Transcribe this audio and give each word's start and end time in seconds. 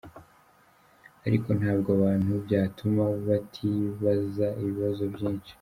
Ariko 1.27 1.49
ntabwo 1.59 1.89
abantu 1.97 2.33
byatuma 2.45 3.03
batibaza 3.27 4.47
ibibazo 4.61 5.03
byinshi. 5.13 5.49